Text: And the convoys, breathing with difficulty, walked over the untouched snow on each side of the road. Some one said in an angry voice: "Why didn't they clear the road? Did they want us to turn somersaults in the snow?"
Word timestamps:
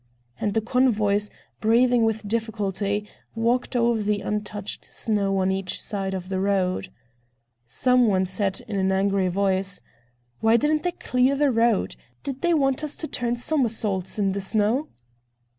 And 0.39 0.55
the 0.55 0.61
convoys, 0.61 1.29
breathing 1.59 2.01
with 2.03 2.27
difficulty, 2.27 3.07
walked 3.35 3.75
over 3.75 4.01
the 4.01 4.21
untouched 4.21 4.83
snow 4.83 5.37
on 5.37 5.51
each 5.51 5.79
side 5.79 6.15
of 6.15 6.27
the 6.29 6.39
road. 6.39 6.91
Some 7.67 8.07
one 8.07 8.25
said 8.25 8.63
in 8.67 8.77
an 8.77 8.91
angry 8.91 9.27
voice: 9.27 9.79
"Why 10.39 10.57
didn't 10.57 10.81
they 10.81 10.93
clear 10.93 11.35
the 11.35 11.51
road? 11.51 11.95
Did 12.23 12.41
they 12.41 12.55
want 12.55 12.83
us 12.83 12.95
to 12.95 13.07
turn 13.07 13.35
somersaults 13.35 14.17
in 14.17 14.31
the 14.31 14.41
snow?" 14.41 14.87